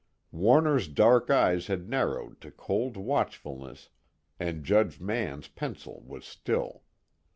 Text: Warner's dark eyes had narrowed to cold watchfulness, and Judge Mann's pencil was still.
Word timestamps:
Warner's 0.31 0.87
dark 0.87 1.29
eyes 1.29 1.67
had 1.67 1.87
narrowed 1.87 2.41
to 2.41 2.49
cold 2.49 2.97
watchfulness, 2.97 3.89
and 4.39 4.63
Judge 4.63 4.99
Mann's 4.99 5.47
pencil 5.47 6.01
was 6.07 6.25
still. 6.25 6.81